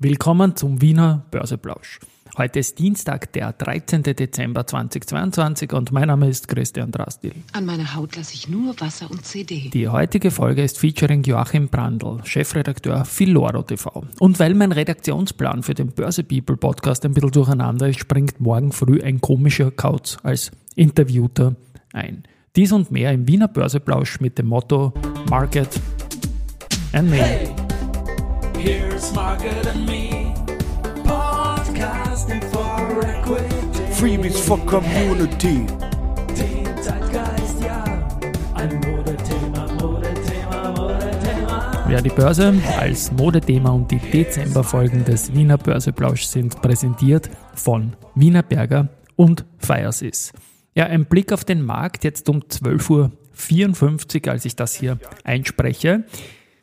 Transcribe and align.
Willkommen 0.00 0.56
zum 0.56 0.82
Wiener 0.82 1.24
Börseplausch. 1.30 2.00
Heute 2.36 2.58
ist 2.58 2.80
Dienstag, 2.80 3.32
der 3.32 3.52
13. 3.52 4.02
Dezember 4.02 4.66
2022 4.66 5.72
und 5.72 5.92
mein 5.92 6.08
Name 6.08 6.28
ist 6.28 6.48
Christian 6.48 6.90
Drastil. 6.90 7.32
An 7.52 7.64
meiner 7.64 7.94
Haut 7.94 8.16
lasse 8.16 8.34
ich 8.34 8.48
nur 8.48 8.74
Wasser 8.80 9.08
und 9.08 9.24
CD. 9.24 9.70
Die 9.72 9.88
heutige 9.88 10.32
Folge 10.32 10.64
ist 10.64 10.80
featuring 10.80 11.22
Joachim 11.22 11.68
Brandl, 11.68 12.18
Chefredakteur 12.24 13.04
Filoro 13.04 13.62
TV. 13.62 14.04
Und 14.18 14.40
weil 14.40 14.54
mein 14.54 14.72
Redaktionsplan 14.72 15.62
für 15.62 15.74
den 15.74 15.92
Börse 15.92 16.24
People 16.24 16.56
Podcast 16.56 17.04
ein 17.04 17.14
bisschen 17.14 17.30
durcheinander 17.30 17.88
ist, 17.88 18.00
springt 18.00 18.40
morgen 18.40 18.72
früh 18.72 19.00
ein 19.00 19.20
komischer 19.20 19.70
Kauz 19.70 20.18
als 20.24 20.50
Interviewter 20.74 21.54
ein. 21.92 22.24
Dies 22.56 22.72
und 22.72 22.90
mehr 22.90 23.12
im 23.12 23.28
Wiener 23.28 23.46
Börseplausch 23.46 24.18
mit 24.18 24.38
dem 24.38 24.46
Motto 24.46 24.92
Market 25.30 25.80
and 26.92 27.10
Me. 27.10 27.16
Hey, 27.16 27.63
here's 28.64 29.12
Market 29.12 29.66
and 29.66 29.84
Me, 29.84 30.32
podcasting 31.04 32.42
for 32.50 33.04
equity. 33.04 33.84
Freebies 33.92 34.40
for 34.40 34.58
Community. 34.64 35.66
Den 36.34 36.82
Zeitgeist, 36.82 37.62
ja, 37.62 37.84
ein 38.54 38.80
Modethema, 38.80 39.66
Modethema, 39.74 40.70
Modethema. 40.70 41.90
Ja, 41.90 42.00
die 42.00 42.08
Börse 42.08 42.54
als 42.78 43.12
Modethema 43.12 43.70
und 43.70 43.90
die 43.90 43.98
Dezemberfolgen 43.98 45.04
des 45.04 45.34
Wiener 45.34 45.58
Börseplausch 45.58 46.24
sind 46.24 46.62
präsentiert 46.62 47.28
von 47.54 47.92
Wiener 48.14 48.42
Berger 48.42 48.88
und 49.16 49.44
Firesys. 49.58 50.32
Ja, 50.74 50.86
ein 50.86 51.04
Blick 51.04 51.32
auf 51.32 51.44
den 51.44 51.60
Markt 51.62 52.02
jetzt 52.02 52.30
um 52.30 52.40
12.54 52.40 54.26
Uhr, 54.26 54.32
als 54.32 54.46
ich 54.46 54.56
das 54.56 54.74
hier 54.74 54.98
einspreche. 55.22 56.04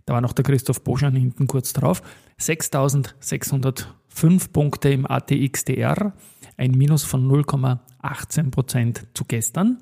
Da 0.05 0.14
war 0.14 0.22
noch 0.22 0.34
der 0.34 0.44
Christoph 0.44 0.84
Boschan 0.84 1.16
hinten 1.16 1.48
kurz 1.48 1.73
drauf. 1.73 2.02
6.605 2.40 4.52
Punkte 4.52 4.90
im 4.90 5.10
ATXDR, 5.10 6.14
ein 6.58 6.72
Minus 6.72 7.04
von 7.04 7.27
0,18% 7.27 9.04
zu 9.13 9.26
gestern. 9.26 9.77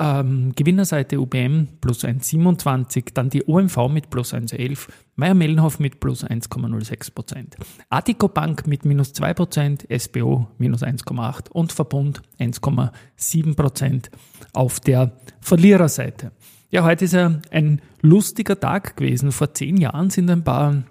Ähm, 0.00 0.54
Gewinnerseite 0.56 1.20
UBM 1.20 1.68
plus 1.82 2.04
1,27, 2.04 3.12
dann 3.12 3.28
die 3.28 3.46
OMV 3.46 3.88
mit 3.90 4.08
plus 4.08 4.32
1,11, 4.32 4.88
Meier-Mellenhof 5.16 5.78
mit 5.78 6.00
plus 6.00 6.24
1,06%, 6.24 7.56
Artico 7.90 8.28
Bank 8.28 8.66
mit 8.66 8.86
minus 8.86 9.14
2%, 9.14 9.98
SBO 9.98 10.48
minus 10.56 10.82
1,8% 10.82 11.50
und 11.50 11.72
Verbund 11.72 12.22
1,7% 12.38 14.06
auf 14.54 14.80
der 14.80 15.12
Verliererseite. 15.42 16.32
Ja, 16.72 16.84
heute 16.84 17.06
ist 17.06 17.14
ja 17.14 17.40
ein 17.50 17.82
lustiger 18.00 18.60
Tag 18.60 18.96
gewesen. 18.96 19.32
Vor 19.32 19.52
zehn 19.54 19.76
Jahren 19.76 20.10
sind 20.10 20.30
ein 20.30 20.44
paar 20.44 20.84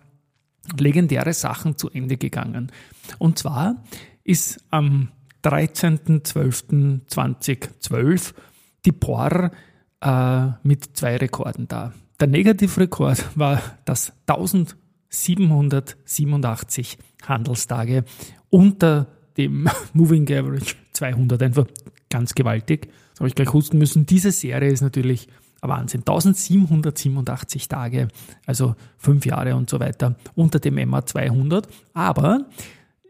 legendäre 0.78 1.32
Sachen 1.32 1.78
zu 1.78 1.90
Ende 1.90 2.18
gegangen. 2.18 2.70
Und 3.18 3.40
zwar 3.40 3.82
ist 4.26 4.62
am 4.72 5.08
13.12.2012 5.46 8.34
die 8.84 8.92
POR 8.92 9.52
äh, 10.02 10.48
mit 10.64 10.98
zwei 10.98 11.16
Rekorden 11.16 11.70
da. 11.70 11.94
Der 12.20 12.28
Negativrekord 12.28 13.38
war 13.38 13.62
das 13.86 14.12
1787 14.28 16.98
Handelstage 17.26 18.04
unter 18.50 19.08
dem 19.38 19.70
Moving 19.94 20.26
Average 20.26 20.76
200. 20.92 21.42
Einfach 21.42 21.68
ganz 22.10 22.36
gewaltig. 22.36 22.90
Das 23.12 23.22
habe 23.22 23.30
ich 23.30 23.36
gleich 23.36 23.54
husten 23.54 23.78
müssen. 23.78 24.06
Diese 24.06 24.34
Serie 24.34 24.72
ist 24.72 24.82
natürlich 24.82 25.30
Wahnsinn. 25.62 26.02
1787 26.02 27.68
Tage, 27.68 28.08
also 28.46 28.76
fünf 28.98 29.26
Jahre 29.26 29.56
und 29.56 29.70
so 29.70 29.80
weiter 29.80 30.16
unter 30.36 30.60
dem 30.60 30.76
MA 30.90 31.06
200. 31.06 31.68
Aber 31.94 32.46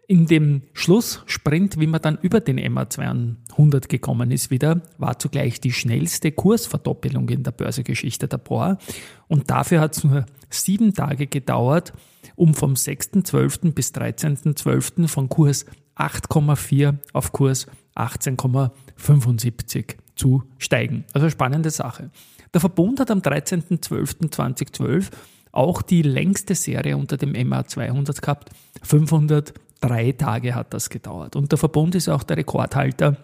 in 0.09 0.25
dem 0.25 0.63
Schlusssprint, 0.73 1.79
wie 1.79 1.85
man 1.85 2.01
dann 2.01 2.17
über 2.23 2.39
den 2.39 2.73
MA 2.73 2.89
200 2.89 3.89
gekommen 3.89 4.31
ist 4.31 4.49
wieder, 4.49 4.81
war 4.97 5.19
zugleich 5.19 5.61
die 5.61 5.71
schnellste 5.71 6.31
Kursverdoppelung 6.31 7.29
in 7.29 7.43
der 7.43 7.51
Börsegeschichte 7.51 8.27
der 8.27 8.39
POR. 8.39 8.79
Und 9.27 9.51
dafür 9.51 9.81
hat 9.81 9.95
es 9.95 10.03
nur 10.03 10.25
sieben 10.49 10.95
Tage 10.95 11.27
gedauert, 11.27 11.93
um 12.35 12.55
vom 12.55 12.73
6.12. 12.73 13.73
bis 13.73 13.93
13.12. 13.93 15.07
von 15.07 15.29
Kurs 15.29 15.67
8,4 15.95 16.95
auf 17.13 17.31
Kurs 17.31 17.67
18,75 17.95 19.97
zu 20.15 20.41
steigen. 20.57 21.05
Also 21.13 21.29
spannende 21.29 21.69
Sache. 21.69 22.09
Der 22.53 22.61
Verbund 22.61 22.99
hat 22.99 23.11
am 23.11 23.19
13.12.2012 23.19 25.09
auch 25.51 25.81
die 25.81 26.01
längste 26.01 26.55
Serie 26.55 26.97
unter 26.97 27.17
dem 27.17 27.31
MA 27.47 27.65
200 27.65 28.21
gehabt. 28.21 28.49
503 28.83 30.11
Tage 30.13 30.55
hat 30.55 30.73
das 30.73 30.89
gedauert. 30.89 31.35
Und 31.35 31.51
der 31.51 31.59
Verbund 31.59 31.95
ist 31.95 32.07
auch 32.09 32.23
der 32.23 32.37
Rekordhalter 32.37 33.17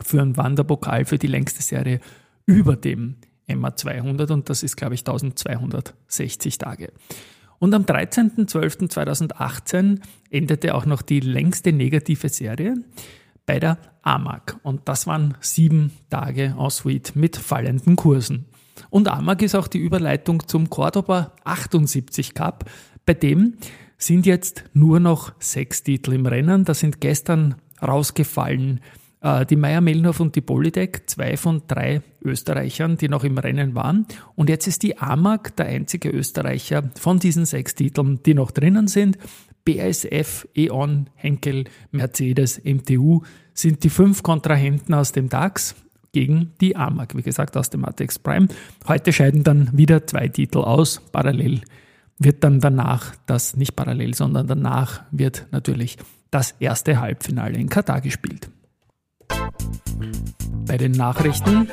für 0.00 0.22
einen 0.22 0.36
Wanderpokal 0.36 1.04
für 1.04 1.18
die 1.18 1.26
längste 1.26 1.62
Serie 1.62 2.00
über 2.44 2.76
dem 2.76 3.16
MA 3.48 3.74
200 3.76 4.30
und 4.30 4.48
das 4.50 4.62
ist, 4.62 4.76
glaube 4.76 4.94
ich, 4.94 5.00
1260 5.00 6.58
Tage. 6.58 6.92
Und 7.58 7.74
am 7.74 7.84
13.12.2018 7.84 10.00
endete 10.30 10.74
auch 10.74 10.84
noch 10.84 11.00
die 11.02 11.20
längste 11.20 11.72
negative 11.72 12.28
Serie 12.28 12.74
bei 13.46 13.58
der 13.58 13.78
AMAG. 14.02 14.58
Und 14.62 14.86
das 14.88 15.06
waren 15.06 15.36
sieben 15.40 15.92
Tage 16.10 16.54
en 16.58 16.70
suite 16.70 17.16
mit 17.16 17.36
fallenden 17.36 17.96
Kursen. 17.96 18.44
Und 18.90 19.08
AMAG 19.08 19.42
ist 19.42 19.54
auch 19.54 19.68
die 19.68 19.78
Überleitung 19.78 20.46
zum 20.46 20.70
Cordoba 20.70 21.32
78 21.44 22.34
Cup, 22.34 22.70
bei 23.04 23.14
dem 23.14 23.54
sind 23.98 24.26
jetzt 24.26 24.64
nur 24.74 25.00
noch 25.00 25.32
sechs 25.38 25.82
Titel 25.82 26.12
im 26.12 26.26
Rennen. 26.26 26.64
Da 26.64 26.74
sind 26.74 27.00
gestern 27.00 27.54
rausgefallen 27.80 28.80
äh, 29.20 29.46
die 29.46 29.56
Meier 29.56 29.80
Mellenhof 29.80 30.20
und 30.20 30.36
die 30.36 30.40
Polytech, 30.40 31.06
zwei 31.06 31.36
von 31.36 31.62
drei 31.66 32.02
Österreichern, 32.22 32.98
die 32.98 33.08
noch 33.08 33.24
im 33.24 33.38
Rennen 33.38 33.74
waren. 33.74 34.06
Und 34.34 34.50
jetzt 34.50 34.66
ist 34.66 34.82
die 34.82 34.98
AMAG 34.98 35.56
der 35.56 35.66
einzige 35.66 36.10
Österreicher 36.10 36.90
von 36.98 37.18
diesen 37.18 37.46
sechs 37.46 37.74
Titeln, 37.74 38.20
die 38.24 38.34
noch 38.34 38.50
drinnen 38.50 38.88
sind. 38.88 39.18
BASF, 39.64 40.46
E.ON, 40.54 41.10
Henkel, 41.14 41.64
Mercedes, 41.90 42.62
MTU 42.64 43.22
sind 43.52 43.82
die 43.82 43.90
fünf 43.90 44.22
Kontrahenten 44.22 44.94
aus 44.94 45.12
dem 45.12 45.28
DAX 45.28 45.74
gegen 46.16 46.52
die 46.62 46.76
AMAG, 46.76 47.14
wie 47.14 47.20
gesagt, 47.20 47.58
aus 47.58 47.68
dem 47.68 47.84
ATX 47.84 48.18
Prime. 48.18 48.48
Heute 48.88 49.12
scheiden 49.12 49.44
dann 49.44 49.68
wieder 49.76 50.06
zwei 50.06 50.28
Titel 50.28 50.60
aus. 50.60 51.02
Parallel 51.12 51.60
wird 52.18 52.42
dann 52.42 52.58
danach 52.58 53.14
das, 53.26 53.54
nicht 53.54 53.76
parallel, 53.76 54.14
sondern 54.14 54.46
danach 54.46 55.02
wird 55.10 55.46
natürlich 55.50 55.98
das 56.30 56.54
erste 56.58 57.00
Halbfinale 57.00 57.58
in 57.58 57.68
Katar 57.68 58.00
gespielt. 58.00 58.48
Bei 60.66 60.78
den 60.78 60.92
Nachrichten 60.92 61.68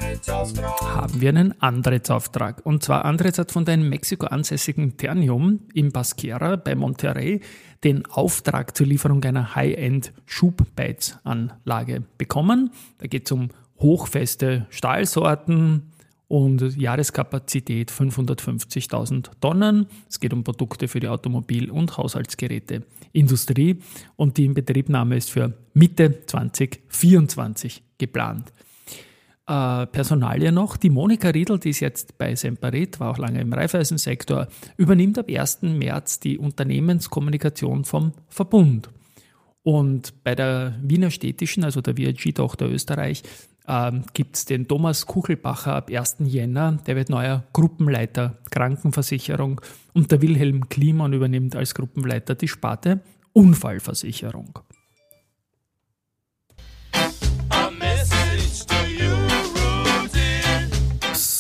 haben 0.82 1.22
wir 1.22 1.30
einen 1.30 1.62
Andretz-Auftrag. 1.62 2.66
Und 2.66 2.84
zwar 2.84 3.06
Andretz 3.06 3.40
hat 3.40 3.54
von 3.54 3.64
der 3.64 3.76
in 3.76 3.88
Mexiko 3.88 4.26
ansässigen 4.26 4.98
Ternium 4.98 5.62
in 5.74 5.94
Basquera 5.94 6.58
bei 6.58 6.76
Monterrey 6.76 7.40
den 7.86 8.06
Auftrag 8.08 8.76
zur 8.76 8.88
Lieferung 8.88 9.24
einer 9.24 9.56
High-End-Schubbeizanlage 9.56 12.04
bekommen. 12.18 12.72
Da 12.98 13.08
geht 13.08 13.26
es 13.26 13.32
um 13.32 13.48
hochfeste 13.80 14.66
Stahlsorten 14.70 15.94
und 16.28 16.76
Jahreskapazität 16.78 17.92
550.000 17.92 19.30
Tonnen. 19.40 19.88
Es 20.10 20.20
geht 20.20 20.34
um 20.34 20.44
Produkte 20.44 20.88
für 20.88 21.00
die 21.00 21.08
Automobil- 21.08 21.70
und 21.70 21.98
Haushaltsgeräteindustrie 21.98 23.78
und 24.16 24.38
die 24.38 24.46
Inbetriebnahme 24.46 25.18
ist 25.18 25.30
für 25.30 25.54
Mitte 25.74 26.26
2024 26.26 27.84
geplant. 27.98 28.52
Äh, 29.46 29.88
Personalie 29.88 30.54
noch. 30.54 30.78
Die 30.78 30.90
Monika 30.90 31.30
Riedl, 31.30 31.60
die 31.60 31.72
ist 31.72 31.82
jetzt 31.82 32.18
bei 32.18 32.34
Semperit, 32.34 33.00
war 33.00 33.12
auch 33.12 33.18
lange 33.18 33.42
im 33.42 33.52
Raiffeisensektor, 33.52 34.48
übernimmt 34.78 35.20
ab 35.20 35.30
1. 35.30 35.64
März 35.64 36.20
die 36.20 36.38
Unternehmenskommunikation 36.38 37.84
vom 37.84 38.14
Verbund. 38.30 38.90
Und 39.62 40.24
bei 40.24 40.36
der 40.36 40.78
Wiener 40.82 41.12
Städtischen, 41.12 41.64
also 41.64 41.82
der 41.82 41.98
VIG-Tochter 41.98 42.70
Österreich, 42.70 43.24
ähm, 43.68 44.04
gibt 44.14 44.36
es 44.36 44.46
den 44.46 44.68
Thomas 44.68 45.06
Kuchelbacher 45.06 45.76
ab 45.76 45.90
1. 45.90 46.18
Jänner. 46.20 46.78
Der 46.86 46.96
wird 46.96 47.10
neuer 47.10 47.44
Gruppenleiter 47.54 48.38
Krankenversicherung 48.52 49.62
und 49.94 50.12
der 50.12 50.22
Wilhelm 50.22 50.70
Kliman 50.70 51.14
übernimmt 51.14 51.56
als 51.56 51.74
Gruppenleiter 51.74 52.36
die 52.36 52.48
Sparte 52.48 53.02
Unfallversicherung. 53.34 54.60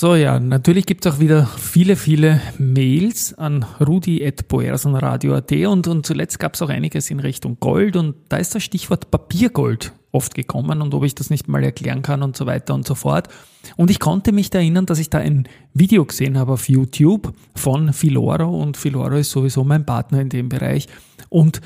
So 0.03 0.15
ja, 0.15 0.37
natürlich 0.37 0.85
gibt 0.85 1.05
es 1.05 1.13
auch 1.13 1.19
wieder 1.19 1.45
viele, 1.45 1.95
viele 1.95 2.41
Mails 2.57 3.33
an 3.35 3.65
rudi.boersenradio.at 3.79 5.51
und, 5.53 5.87
und 5.87 6.05
zuletzt 6.05 6.39
gab 6.39 6.55
es 6.55 6.61
auch 6.61 6.67
einiges 6.67 7.09
in 7.09 7.21
Richtung 7.21 7.57
Gold 7.61 7.95
und 7.95 8.15
da 8.27 8.35
ist 8.35 8.53
das 8.53 8.63
Stichwort 8.63 9.11
Papiergold 9.11 9.93
oft 10.13 10.35
gekommen 10.35 10.81
und 10.81 10.93
ob 10.93 11.03
ich 11.03 11.15
das 11.15 11.29
nicht 11.29 11.47
mal 11.47 11.63
erklären 11.63 12.01
kann 12.01 12.23
und 12.23 12.37
so 12.37 12.45
weiter 12.45 12.73
und 12.73 12.87
so 12.87 12.95
fort. 12.95 13.27
Und 13.75 13.91
ich 13.91 13.99
konnte 13.99 14.31
mich 14.31 14.49
da 14.49 14.59
erinnern, 14.59 14.85
dass 14.85 14.99
ich 14.99 15.09
da 15.09 15.17
ein 15.17 15.47
Video 15.73 16.05
gesehen 16.05 16.37
habe 16.37 16.53
auf 16.53 16.69
YouTube 16.69 17.33
von 17.55 17.91
Filoro 17.91 18.61
und 18.61 18.77
Filoro 18.77 19.15
ist 19.15 19.31
sowieso 19.31 19.63
mein 19.63 19.85
Partner 19.85 20.21
in 20.21 20.29
dem 20.29 20.49
Bereich. 20.49 20.87
Und 21.29 21.61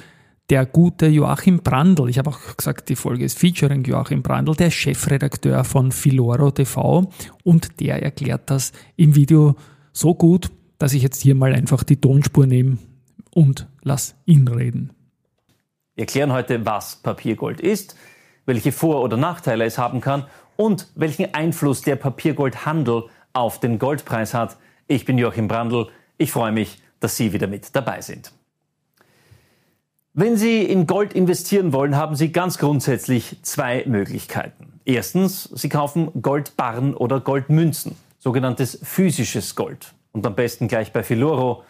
der 0.50 0.66
gute 0.66 1.08
Joachim 1.08 1.60
Brandl, 1.60 2.10
ich 2.10 2.18
habe 2.18 2.30
auch 2.30 2.56
gesagt, 2.56 2.88
die 2.88 2.96
Folge 2.96 3.26
ist 3.26 3.38
featuring 3.38 3.84
Joachim 3.84 4.24
Brandl, 4.24 4.56
der 4.56 4.72
Chefredakteur 4.72 5.66
von 5.66 5.92
Filoro 5.92 6.52
TV 6.52 7.12
und 7.44 7.82
der 7.82 8.02
erklärt 8.02 8.50
das 8.50 8.72
im 8.96 9.16
Video 9.16 9.56
so 9.92 10.16
gut, 10.16 10.50
dass 10.78 10.94
ich 10.94 11.04
jetzt 11.04 11.22
hier 11.22 11.36
mal 11.36 11.54
einfach 11.54 11.84
die 11.84 12.00
Tonspur 12.00 12.48
nehme 12.48 12.78
und 13.34 13.68
lass 13.84 14.16
ihn 14.26 14.48
reden. 14.48 14.92
Wir 15.96 16.04
erklären 16.04 16.32
heute, 16.32 16.66
was 16.66 16.98
Papiergold 16.98 17.60
ist, 17.60 17.98
welche 18.48 18.72
Vor- 18.72 19.04
oder 19.04 19.18
Nachteile 19.18 19.66
es 19.66 19.78
haben 19.78 20.02
kann 20.02 20.26
und 20.56 20.88
welchen 20.96 21.36
Einfluss 21.36 21.84
der 21.84 21.98
Papiergoldhandel 21.98 23.04
auf 23.34 23.60
den 23.60 23.78
Goldpreis 23.78 24.34
hat. 24.34 24.58
Ich 24.88 25.06
bin 25.06 25.20
Joachim 25.20 25.48
Brandl. 25.48 25.90
Ich 26.18 26.32
freue 26.32 26.52
mich, 26.52 26.82
dass 27.00 27.16
Sie 27.16 27.34
wieder 27.34 27.46
mit 27.46 27.76
dabei 27.76 28.02
sind. 28.02 28.32
Wenn 30.14 30.36
Sie 30.36 30.64
in 30.64 30.88
Gold 30.88 31.14
investieren 31.14 31.74
wollen, 31.74 31.96
haben 31.96 32.16
Sie 32.16 32.32
ganz 32.32 32.58
grundsätzlich 32.58 33.38
zwei 33.44 33.84
Möglichkeiten. 33.86 34.80
Erstens, 34.84 35.44
Sie 35.44 35.70
kaufen 35.70 36.10
Goldbarren 36.24 36.96
oder 36.96 37.20
Goldmünzen, 37.20 37.96
sogenanntes 38.18 38.80
physisches 38.82 39.56
Gold. 39.56 39.94
Und 40.14 40.26
am 40.26 40.34
besten 40.34 40.68
gleich 40.68 40.92
bei 40.92 41.04
Filoro, 41.04 41.64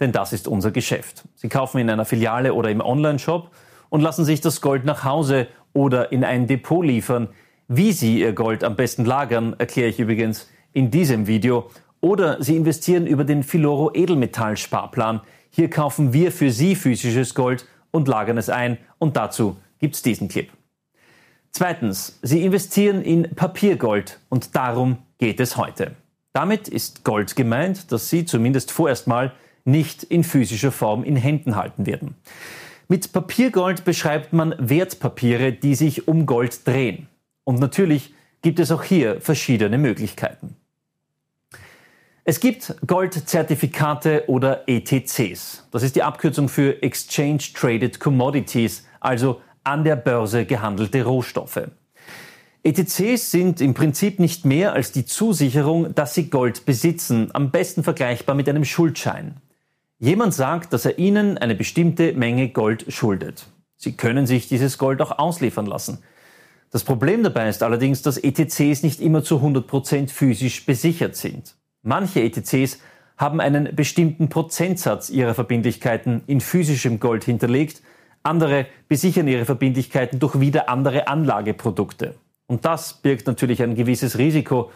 denn 0.00 0.12
das 0.12 0.34
ist 0.34 0.48
unser 0.48 0.70
Geschäft. 0.70 1.22
Sie 1.36 1.48
kaufen 1.48 1.78
in 1.78 1.88
einer 1.88 2.04
Filiale 2.04 2.52
oder 2.52 2.68
im 2.68 2.82
Onlineshop 2.82 3.50
und 3.88 4.02
lassen 4.02 4.24
sich 4.26 4.42
das 4.42 4.60
Gold 4.60 4.84
nach 4.84 5.04
Hause 5.04 5.46
oder 5.74 6.10
in 6.10 6.24
ein 6.24 6.46
Depot 6.46 6.84
liefern. 6.84 7.28
Wie 7.68 7.92
Sie 7.92 8.20
Ihr 8.20 8.32
Gold 8.32 8.64
am 8.64 8.76
besten 8.76 9.04
lagern, 9.04 9.54
erkläre 9.58 9.90
ich 9.90 10.00
übrigens 10.00 10.48
in 10.72 10.90
diesem 10.90 11.26
Video. 11.26 11.70
Oder 12.00 12.42
Sie 12.42 12.56
investieren 12.56 13.06
über 13.06 13.24
den 13.24 13.42
Filoro 13.42 13.90
Edelmetall-Sparplan. 13.92 15.20
Hier 15.50 15.68
kaufen 15.68 16.12
wir 16.12 16.32
für 16.32 16.50
Sie 16.50 16.74
physisches 16.74 17.34
Gold 17.34 17.66
und 17.90 18.08
lagern 18.08 18.38
es 18.38 18.48
ein. 18.48 18.78
Und 18.98 19.16
dazu 19.16 19.56
gibt's 19.78 20.02
diesen 20.02 20.28
Clip. 20.28 20.48
Zweitens, 21.52 22.18
Sie 22.22 22.44
investieren 22.44 23.02
in 23.02 23.34
Papiergold 23.34 24.18
und 24.28 24.56
darum 24.56 24.98
geht 25.18 25.40
es 25.40 25.56
heute. 25.56 25.92
Damit 26.32 26.66
ist 26.66 27.04
Gold 27.04 27.36
gemeint, 27.36 27.92
das 27.92 28.10
Sie 28.10 28.24
zumindest 28.24 28.72
vorerst 28.72 29.06
mal 29.06 29.32
nicht 29.64 30.02
in 30.02 30.24
physischer 30.24 30.72
Form 30.72 31.04
in 31.04 31.16
Händen 31.16 31.54
halten 31.56 31.86
werden. 31.86 32.16
Mit 32.88 33.12
Papiergold 33.12 33.84
beschreibt 33.84 34.32
man 34.32 34.54
Wertpapiere, 34.58 35.52
die 35.52 35.74
sich 35.74 36.06
um 36.06 36.26
Gold 36.26 36.66
drehen. 36.66 37.08
Und 37.44 37.58
natürlich 37.58 38.14
gibt 38.42 38.58
es 38.58 38.70
auch 38.70 38.82
hier 38.82 39.20
verschiedene 39.20 39.78
Möglichkeiten. 39.78 40.56
Es 42.24 42.40
gibt 42.40 42.74
Goldzertifikate 42.86 44.24
oder 44.28 44.66
ETCs. 44.66 45.66
Das 45.70 45.82
ist 45.82 45.96
die 45.96 46.02
Abkürzung 46.02 46.48
für 46.48 46.82
Exchange 46.82 47.42
Traded 47.54 48.00
Commodities, 48.00 48.86
also 49.00 49.40
an 49.62 49.84
der 49.84 49.96
Börse 49.96 50.46
gehandelte 50.46 51.04
Rohstoffe. 51.04 51.68
ETCs 52.62 53.30
sind 53.30 53.60
im 53.60 53.74
Prinzip 53.74 54.18
nicht 54.18 54.46
mehr 54.46 54.72
als 54.72 54.90
die 54.90 55.04
Zusicherung, 55.04 55.94
dass 55.94 56.14
sie 56.14 56.30
Gold 56.30 56.64
besitzen, 56.64 57.28
am 57.34 57.50
besten 57.50 57.82
vergleichbar 57.82 58.34
mit 58.34 58.48
einem 58.48 58.64
Schuldschein. 58.64 59.36
Jemand 60.04 60.34
sagt, 60.34 60.74
dass 60.74 60.84
er 60.84 60.98
Ihnen 60.98 61.38
eine 61.38 61.54
bestimmte 61.54 62.12
Menge 62.12 62.50
Gold 62.50 62.84
schuldet. 62.92 63.46
Sie 63.74 63.96
können 63.96 64.26
sich 64.26 64.48
dieses 64.48 64.76
Gold 64.76 65.00
auch 65.00 65.18
ausliefern 65.18 65.64
lassen. 65.64 66.02
Das 66.70 66.84
Problem 66.84 67.22
dabei 67.22 67.48
ist 67.48 67.62
allerdings, 67.62 68.02
dass 68.02 68.18
ETCs 68.18 68.82
nicht 68.82 69.00
immer 69.00 69.24
zu 69.24 69.36
100% 69.36 70.10
physisch 70.10 70.66
besichert 70.66 71.16
sind. 71.16 71.56
Manche 71.80 72.20
ETCs 72.20 72.80
haben 73.16 73.40
einen 73.40 73.74
bestimmten 73.74 74.28
Prozentsatz 74.28 75.08
ihrer 75.08 75.32
Verbindlichkeiten 75.32 76.20
in 76.26 76.42
physischem 76.42 77.00
Gold 77.00 77.24
hinterlegt, 77.24 77.80
andere 78.22 78.66
besichern 78.88 79.26
ihre 79.26 79.46
Verbindlichkeiten 79.46 80.18
durch 80.18 80.38
wieder 80.38 80.68
andere 80.68 81.08
Anlageprodukte. 81.08 82.14
Und 82.46 82.66
das 82.66 82.92
birgt 83.00 83.26
natürlich 83.26 83.62
ein 83.62 83.74
gewisses 83.74 84.18
Risiko. 84.18 84.70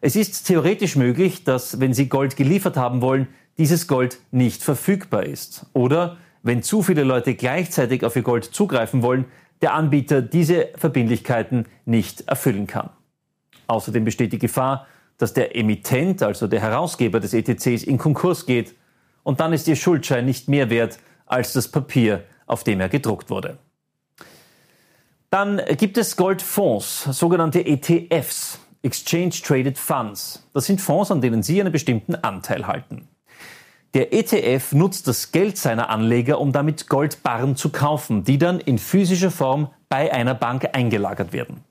Es 0.00 0.16
ist 0.16 0.44
theoretisch 0.46 0.96
möglich, 0.96 1.44
dass 1.44 1.78
wenn 1.78 1.92
Sie 1.92 2.08
Gold 2.08 2.36
geliefert 2.36 2.78
haben 2.78 3.02
wollen, 3.02 3.28
dieses 3.58 3.86
Gold 3.86 4.18
nicht 4.30 4.62
verfügbar 4.62 5.24
ist. 5.24 5.66
Oder 5.72 6.16
wenn 6.42 6.62
zu 6.62 6.82
viele 6.82 7.04
Leute 7.04 7.34
gleichzeitig 7.34 8.04
auf 8.04 8.16
Ihr 8.16 8.22
Gold 8.22 8.44
zugreifen 8.44 9.02
wollen, 9.02 9.26
der 9.60 9.74
Anbieter 9.74 10.22
diese 10.22 10.70
Verbindlichkeiten 10.76 11.66
nicht 11.84 12.28
erfüllen 12.28 12.66
kann. 12.66 12.90
Außerdem 13.68 14.04
besteht 14.04 14.32
die 14.32 14.38
Gefahr, 14.38 14.86
dass 15.18 15.32
der 15.34 15.56
Emittent, 15.56 16.22
also 16.22 16.48
der 16.48 16.60
Herausgeber 16.60 17.20
des 17.20 17.32
ETCs, 17.32 17.84
in 17.84 17.96
Konkurs 17.96 18.44
geht 18.44 18.74
und 19.22 19.38
dann 19.38 19.52
ist 19.52 19.68
Ihr 19.68 19.76
Schuldschein 19.76 20.24
nicht 20.24 20.48
mehr 20.48 20.68
wert 20.68 20.98
als 21.26 21.52
das 21.52 21.68
Papier, 21.68 22.24
auf 22.46 22.64
dem 22.64 22.80
er 22.80 22.88
gedruckt 22.88 23.30
wurde. 23.30 23.58
Dann 25.30 25.62
gibt 25.78 25.96
es 25.96 26.16
Goldfonds, 26.16 27.04
sogenannte 27.04 27.64
ETFs, 27.64 28.58
Exchange 28.82 29.30
Traded 29.42 29.78
Funds. 29.78 30.46
Das 30.52 30.66
sind 30.66 30.80
Fonds, 30.80 31.10
an 31.10 31.20
denen 31.20 31.42
Sie 31.42 31.60
einen 31.60 31.72
bestimmten 31.72 32.16
Anteil 32.16 32.66
halten. 32.66 33.08
Der 33.94 34.14
ETF 34.14 34.72
nutzt 34.72 35.06
das 35.06 35.32
Geld 35.32 35.58
seiner 35.58 35.90
Anleger, 35.90 36.40
um 36.40 36.52
damit 36.52 36.88
Goldbarren 36.88 37.56
zu 37.56 37.68
kaufen, 37.68 38.24
die 38.24 38.38
dann 38.38 38.58
in 38.58 38.78
physischer 38.78 39.30
Form 39.30 39.68
bei 39.90 40.10
einer 40.10 40.34
Bank 40.34 40.70
eingelagert 40.72 41.34
werden. 41.34 41.62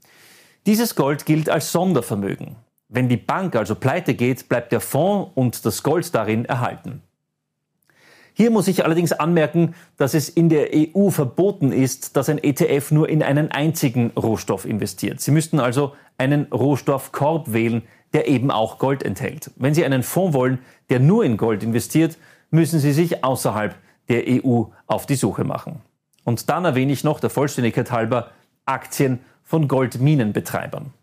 Dieses 0.68 0.94
Gold 0.94 1.26
gilt 1.26 1.50
als 1.50 1.72
Sondervermögen. 1.72 2.56
Wenn 2.90 3.10
die 3.10 3.18
Bank 3.18 3.56
also 3.56 3.74
pleite 3.74 4.14
geht, 4.14 4.48
bleibt 4.50 4.72
der 4.72 4.82
Fonds 4.82 5.32
und 5.34 5.66
das 5.66 5.82
Gold 5.82 6.14
darin 6.14 6.46
erhalten. 6.46 7.02
Hier 8.34 8.52
muss 8.52 8.68
ich 8.68 8.86
allerdings 8.86 9.12
anmerken, 9.12 9.74
dass 9.98 10.14
es 10.14 10.30
in 10.30 10.50
der 10.50 10.70
EU 10.74 11.10
verboten 11.10 11.72
ist, 11.72 12.16
dass 12.16 12.30
ein 12.30 12.42
ETF 12.42 12.92
nur 12.92 13.10
in 13.10 13.24
einen 13.24 13.52
einzigen 13.52 14.12
Rohstoff 14.12 14.66
investiert. 14.66 15.20
Sie 15.22 15.32
müssten 15.32 15.60
also 15.60 15.94
einen 16.18 16.46
Rohstoffkorb 16.46 17.52
wählen, 17.52 17.82
der 18.14 18.28
eben 18.28 18.52
auch 18.52 18.78
Gold 18.78 19.04
enthält. 19.04 19.52
Wenn 19.56 19.74
Sie 19.74 19.86
einen 19.86 20.04
Fonds 20.04 20.34
wollen, 20.34 20.60
der 20.90 21.00
nur 21.00 21.24
in 21.24 21.38
Gold 21.38 21.64
investiert, 21.64 22.18
müssen 22.50 22.80
Sie 22.80 22.92
sich 22.92 23.24
außerhalb 23.24 23.76
der 24.10 24.24
EU 24.28 24.64
auf 24.88 25.06
die 25.06 25.16
Suche 25.16 25.44
machen. 25.44 25.82
Und 26.24 26.50
dann 26.50 26.66
erwähne 26.66 26.92
ich 26.92 27.04
noch 27.04 27.20
der 27.20 27.30
Vollständigkeit 27.30 27.92
halber 27.92 28.32
Aktien 28.66 29.20
von 29.44 29.68
Goldminenbetreibern. 29.68 30.94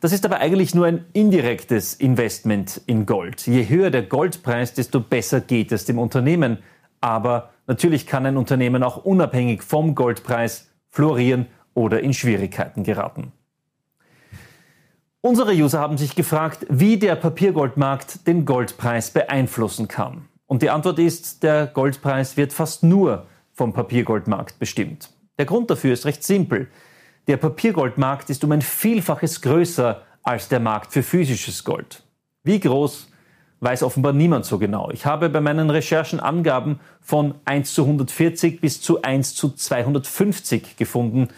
Das 0.00 0.12
ist 0.12 0.24
aber 0.24 0.38
eigentlich 0.38 0.74
nur 0.74 0.86
ein 0.86 1.04
indirektes 1.12 1.94
Investment 1.94 2.80
in 2.86 3.06
Gold. 3.06 3.46
Je 3.46 3.68
höher 3.68 3.90
der 3.90 4.02
Goldpreis, 4.02 4.74
desto 4.74 5.00
besser 5.00 5.40
geht 5.40 5.72
es 5.72 5.84
dem 5.84 5.98
Unternehmen. 5.98 6.58
Aber 7.00 7.50
natürlich 7.66 8.06
kann 8.06 8.26
ein 8.26 8.36
Unternehmen 8.36 8.82
auch 8.82 9.04
unabhängig 9.04 9.62
vom 9.62 9.94
Goldpreis 9.94 10.70
florieren 10.88 11.46
oder 11.74 12.00
in 12.00 12.14
Schwierigkeiten 12.14 12.82
geraten. 12.82 13.32
Unsere 15.22 15.52
User 15.52 15.80
haben 15.80 15.98
sich 15.98 16.14
gefragt, 16.14 16.64
wie 16.70 16.98
der 16.98 17.14
Papiergoldmarkt 17.14 18.26
den 18.26 18.46
Goldpreis 18.46 19.10
beeinflussen 19.10 19.86
kann. 19.86 20.28
Und 20.46 20.62
die 20.62 20.70
Antwort 20.70 20.98
ist, 20.98 21.42
der 21.42 21.66
Goldpreis 21.66 22.38
wird 22.38 22.54
fast 22.54 22.82
nur 22.82 23.26
vom 23.52 23.74
Papiergoldmarkt 23.74 24.58
bestimmt. 24.58 25.10
Der 25.38 25.44
Grund 25.44 25.68
dafür 25.70 25.92
ist 25.92 26.06
recht 26.06 26.24
simpel. 26.24 26.68
Der 27.28 27.36
Papiergoldmarkt 27.36 28.30
ist 28.30 28.44
um 28.44 28.52
ein 28.52 28.62
Vielfaches 28.62 29.42
größer 29.42 30.00
als 30.22 30.48
der 30.48 30.58
Markt 30.58 30.90
für 30.94 31.02
physisches 31.02 31.64
Gold. 31.64 32.02
Wie 32.42 32.58
groß, 32.58 33.08
weiß 33.60 33.82
offenbar 33.82 34.14
niemand 34.14 34.46
so 34.46 34.58
genau. 34.58 34.90
Ich 34.90 35.04
habe 35.04 35.28
bei 35.28 35.42
meinen 35.42 35.68
Recherchen 35.68 36.18
Angaben 36.18 36.80
von 37.02 37.34
1 37.44 37.74
zu 37.74 37.82
140 37.82 38.62
bis 38.62 38.80
zu 38.80 39.02
1 39.02 39.34
zu 39.34 39.50
250 39.50 40.78
gefunden. 40.78 41.28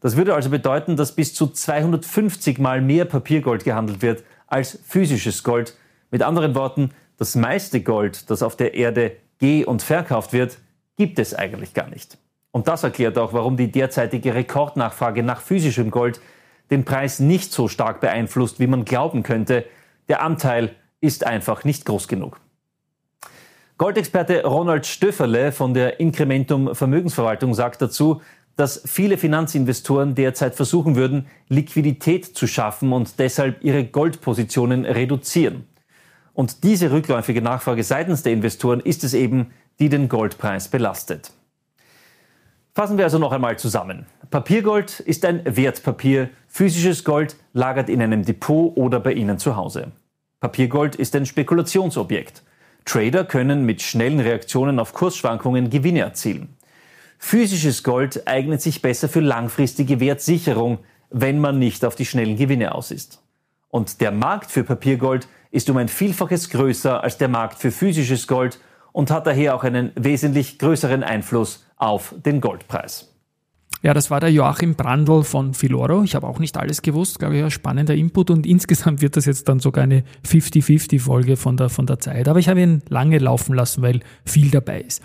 Das 0.00 0.16
würde 0.16 0.34
also 0.34 0.50
bedeuten, 0.50 0.96
dass 0.96 1.12
bis 1.12 1.34
zu 1.34 1.48
250 1.48 2.58
mal 2.58 2.80
mehr 2.80 3.04
Papiergold 3.04 3.64
gehandelt 3.64 4.02
wird 4.02 4.24
als 4.46 4.78
physisches 4.84 5.42
Gold. 5.42 5.76
Mit 6.10 6.22
anderen 6.22 6.54
Worten, 6.54 6.90
das 7.16 7.34
meiste 7.34 7.82
Gold, 7.82 8.30
das 8.30 8.42
auf 8.42 8.56
der 8.56 8.74
Erde 8.74 9.16
ge- 9.38 9.64
und 9.64 9.82
verkauft 9.82 10.32
wird, 10.32 10.58
gibt 10.96 11.18
es 11.18 11.34
eigentlich 11.34 11.74
gar 11.74 11.88
nicht. 11.88 12.16
Und 12.52 12.68
das 12.68 12.82
erklärt 12.82 13.18
auch, 13.18 13.32
warum 13.32 13.56
die 13.56 13.70
derzeitige 13.70 14.34
Rekordnachfrage 14.34 15.22
nach 15.22 15.40
physischem 15.40 15.90
Gold 15.90 16.20
den 16.70 16.84
Preis 16.84 17.18
nicht 17.18 17.52
so 17.52 17.68
stark 17.68 18.00
beeinflusst, 18.00 18.60
wie 18.60 18.66
man 18.66 18.84
glauben 18.84 19.22
könnte. 19.22 19.64
Der 20.08 20.22
Anteil 20.22 20.74
ist 21.00 21.26
einfach 21.26 21.64
nicht 21.64 21.84
groß 21.84 22.08
genug. 22.08 22.40
Goldexperte 23.78 24.44
Ronald 24.44 24.86
Stöfferle 24.86 25.52
von 25.52 25.72
der 25.72 26.00
Incrementum 26.00 26.74
Vermögensverwaltung 26.74 27.54
sagt 27.54 27.80
dazu, 27.80 28.20
dass 28.58 28.82
viele 28.84 29.18
Finanzinvestoren 29.18 30.16
derzeit 30.16 30.56
versuchen 30.56 30.96
würden, 30.96 31.28
Liquidität 31.48 32.24
zu 32.24 32.48
schaffen 32.48 32.92
und 32.92 33.20
deshalb 33.20 33.62
ihre 33.62 33.84
Goldpositionen 33.84 34.84
reduzieren. 34.84 35.64
Und 36.34 36.64
diese 36.64 36.90
rückläufige 36.90 37.40
Nachfrage 37.40 37.84
seitens 37.84 38.24
der 38.24 38.32
Investoren 38.32 38.80
ist 38.80 39.04
es 39.04 39.14
eben, 39.14 39.52
die 39.78 39.88
den 39.88 40.08
Goldpreis 40.08 40.66
belastet. 40.66 41.30
Fassen 42.74 42.98
wir 42.98 43.04
also 43.04 43.20
noch 43.20 43.30
einmal 43.30 43.56
zusammen. 43.60 44.06
Papiergold 44.28 44.98
ist 44.98 45.24
ein 45.24 45.40
Wertpapier, 45.44 46.28
physisches 46.48 47.04
Gold 47.04 47.36
lagert 47.52 47.88
in 47.88 48.02
einem 48.02 48.24
Depot 48.24 48.76
oder 48.76 48.98
bei 48.98 49.12
Ihnen 49.12 49.38
zu 49.38 49.54
Hause. 49.54 49.92
Papiergold 50.40 50.96
ist 50.96 51.14
ein 51.14 51.26
Spekulationsobjekt. 51.26 52.42
Trader 52.84 53.24
können 53.24 53.64
mit 53.64 53.82
schnellen 53.82 54.18
Reaktionen 54.18 54.80
auf 54.80 54.94
Kursschwankungen 54.94 55.70
Gewinne 55.70 56.00
erzielen. 56.00 56.57
Physisches 57.18 57.82
Gold 57.82 58.26
eignet 58.26 58.62
sich 58.62 58.80
besser 58.80 59.08
für 59.08 59.20
langfristige 59.20 60.00
Wertsicherung, 60.00 60.78
wenn 61.10 61.40
man 61.40 61.58
nicht 61.58 61.84
auf 61.84 61.96
die 61.96 62.06
schnellen 62.06 62.36
Gewinne 62.36 62.74
aus 62.74 62.90
ist. 62.90 63.22
Und 63.68 64.00
der 64.00 64.12
Markt 64.12 64.50
für 64.50 64.64
Papiergold 64.64 65.28
ist 65.50 65.68
um 65.68 65.76
ein 65.76 65.88
Vielfaches 65.88 66.48
größer 66.48 67.02
als 67.02 67.18
der 67.18 67.28
Markt 67.28 67.58
für 67.58 67.70
physisches 67.70 68.26
Gold 68.26 68.60
und 68.92 69.10
hat 69.10 69.26
daher 69.26 69.54
auch 69.54 69.64
einen 69.64 69.92
wesentlich 69.94 70.58
größeren 70.58 71.02
Einfluss 71.02 71.66
auf 71.76 72.14
den 72.24 72.40
Goldpreis. 72.40 73.14
Ja, 73.80 73.94
das 73.94 74.10
war 74.10 74.18
der 74.18 74.32
Joachim 74.32 74.74
Brandl 74.74 75.22
von 75.22 75.54
Filoro. 75.54 76.02
Ich 76.02 76.16
habe 76.16 76.26
auch 76.26 76.40
nicht 76.40 76.56
alles 76.56 76.82
gewusst, 76.82 77.20
glaube 77.20 77.36
ich, 77.36 77.44
ein 77.44 77.50
spannender 77.52 77.94
Input 77.94 78.30
und 78.30 78.44
insgesamt 78.44 79.02
wird 79.02 79.16
das 79.16 79.24
jetzt 79.24 79.48
dann 79.48 79.60
sogar 79.60 79.84
eine 79.84 80.02
50-50-Folge 80.26 81.36
von 81.36 81.56
der, 81.56 81.68
von 81.68 81.86
der 81.86 82.00
Zeit. 82.00 82.26
Aber 82.26 82.40
ich 82.40 82.48
habe 82.48 82.60
ihn 82.60 82.82
lange 82.88 83.18
laufen 83.18 83.54
lassen, 83.54 83.82
weil 83.82 84.00
viel 84.24 84.50
dabei 84.50 84.80
ist. 84.80 85.00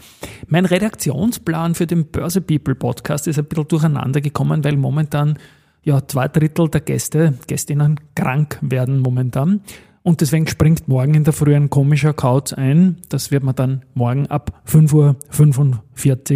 Mein 0.48 0.66
Redaktionsplan 0.66 1.76
für 1.76 1.86
den 1.86 2.08
Börse 2.08 2.42
People 2.42 2.74
Podcast 2.74 3.28
ist 3.28 3.38
ein 3.38 3.46
bisschen 3.46 3.68
durcheinander 3.68 4.22
gekommen, 4.22 4.64
weil 4.64 4.76
momentan 4.76 5.38
ja 5.84 6.08
zwei 6.08 6.28
Drittel 6.28 6.68
der 6.68 6.82
Gäste, 6.82 7.36
Gästinnen 7.46 8.00
krank 8.16 8.58
werden 8.62 9.00
momentan. 9.00 9.62
Und 10.02 10.20
deswegen 10.22 10.48
springt 10.48 10.88
morgen 10.88 11.14
in 11.14 11.24
der 11.24 11.34
Früh 11.34 11.56
ein 11.56 11.70
komischer 11.70 12.14
Kauz 12.14 12.54
ein. 12.54 12.98
Das 13.10 13.30
wird 13.30 13.44
man 13.44 13.56
dann 13.56 13.84
morgen 13.94 14.26
ab 14.28 14.64
5.45 14.68 14.94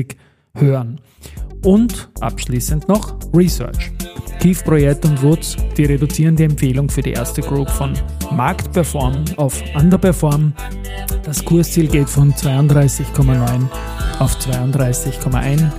Uhr 0.05 0.17
hören. 0.59 0.99
Und 1.63 2.09
abschließend 2.19 2.87
noch 2.87 3.15
Research. 3.33 3.91
Keith 4.39 4.63
Projekt 4.63 5.03
und 5.05 5.21
Woods, 5.23 5.57
die 5.75 5.85
reduzieren 5.85 6.35
die 6.35 6.43
Empfehlung 6.43 6.89
für 6.89 7.01
die 7.01 7.13
erste 7.13 7.41
Group 7.41 7.69
von 7.69 7.93
Marktperform 8.31 9.25
auf 9.37 9.61
Underperform. 9.75 10.53
Das 11.23 11.43
Kursziel 11.43 11.87
geht 11.87 12.07
von 12.07 12.33
32,9 12.33 13.67
auf 14.19 14.37
32,1 14.37 15.71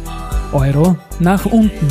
Euro 0.52 0.96
nach 1.20 1.46
unten. 1.46 1.88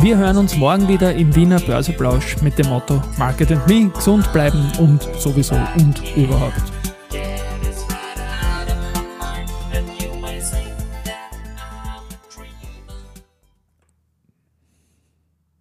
Wir 0.00 0.16
hören 0.16 0.36
uns 0.36 0.56
morgen 0.56 0.88
wieder 0.88 1.14
im 1.14 1.34
Wiener 1.34 1.60
Börseplausch 1.60 2.36
mit 2.42 2.58
dem 2.58 2.68
Motto 2.68 3.02
Market 3.18 3.52
and 3.52 3.66
Me, 3.66 3.90
gesund 3.90 4.30
bleiben 4.32 4.70
und 4.78 5.02
sowieso 5.18 5.56
und 5.78 6.02
überhaupt. 6.16 6.75